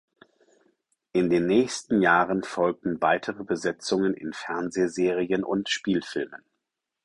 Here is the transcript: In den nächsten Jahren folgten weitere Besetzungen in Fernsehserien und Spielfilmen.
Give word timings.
In 1.13 1.29
den 1.29 1.45
nächsten 1.45 2.01
Jahren 2.01 2.41
folgten 2.43 2.99
weitere 3.03 3.43
Besetzungen 3.43 4.15
in 4.15 4.33
Fernsehserien 4.33 5.43
und 5.43 5.69
Spielfilmen. 5.69 6.43